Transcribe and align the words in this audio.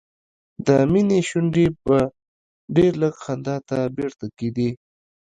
د 0.65 0.67
مينې 0.91 1.19
شونډې 1.29 1.65
به 1.83 1.99
ډېر 2.75 2.91
لږ 3.01 3.13
خندا 3.23 3.55
ته 3.69 3.77
بیرته 3.95 4.25
کېدې 4.37 4.69